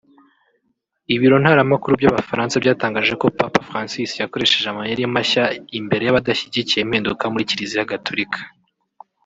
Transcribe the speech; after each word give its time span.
Ibiro 1.15 1.35
ntaramakuru 1.41 1.93
by’Abafaransa 1.99 2.55
byatangaje 2.63 3.13
ko 3.21 3.25
Papa 3.39 3.61
Francis 3.69 4.11
yakoresheje 4.21 4.67
amayeri 4.69 5.01
mashya 5.15 5.43
imbere 5.79 6.03
y’abadashyigikiye 6.05 6.81
impinduka 6.83 7.23
muri 7.31 7.47
Kiliziya 7.49 7.91
Gatulika 7.93 8.39